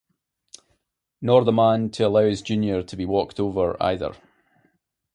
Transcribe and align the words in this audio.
Nor 1.21 1.43
the 1.43 1.51
man 1.51 1.91
to 1.91 2.07
allow 2.07 2.21
his 2.23 2.41
junior 2.41 2.81
to 2.81 2.95
be 2.95 3.05
walked 3.05 3.39
over 3.39 3.77
either? 3.79 4.15